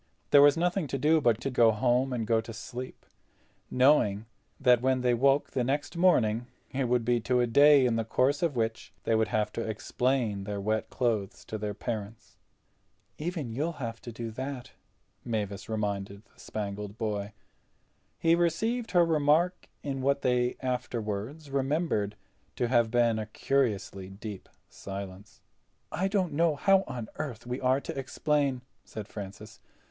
There 0.31 0.41
was 0.41 0.57
nothing 0.57 0.87
to 0.87 0.97
do 0.97 1.21
but 1.21 1.39
to 1.41 1.51
go 1.51 1.69
home, 1.71 2.11
and 2.11 2.25
go 2.25 2.41
to 2.41 2.53
sleep, 2.53 3.05
knowing 3.69 4.25
that 4.59 4.81
when 4.81 5.01
they 5.01 5.13
woke 5.13 5.51
the 5.51 5.63
next 5.63 5.95
morning 5.95 6.47
it 6.71 6.85
would 6.85 7.05
be 7.05 7.19
to 7.19 7.39
a 7.39 7.45
day 7.45 7.85
in 7.85 7.97
the 7.97 8.03
course 8.03 8.41
of 8.41 8.55
which 8.55 8.91
they 9.03 9.13
would 9.13 9.27
have 9.27 9.53
to 9.53 9.61
explain 9.61 10.45
their 10.45 10.59
wet 10.59 10.89
clothes 10.89 11.45
to 11.45 11.59
their 11.59 11.75
parents. 11.75 12.35
"Even 13.19 13.51
you'll 13.53 13.73
have 13.73 14.01
to 14.01 14.11
do 14.11 14.31
that," 14.31 14.71
Mavis 15.23 15.69
reminded 15.69 16.23
the 16.25 16.39
Spangled 16.39 16.97
Boy. 16.97 17.33
He 18.17 18.33
received 18.33 18.89
her 18.93 19.05
remark 19.05 19.69
in 19.83 20.01
what 20.01 20.23
they 20.23 20.55
afterward 20.61 21.47
remembered 21.47 22.15
to 22.55 22.67
have 22.67 22.89
been 22.89 23.19
a 23.19 23.27
curiously 23.27 24.09
deep 24.09 24.49
silence. 24.67 25.41
"I 25.91 26.07
don't 26.07 26.33
know 26.33 26.55
how 26.55 26.85
on 26.87 27.07
earth 27.17 27.45
we 27.45 27.61
are 27.61 27.79
to 27.81 27.95
explain," 27.95 28.63
said 28.83 29.07
Francis. 29.07 29.59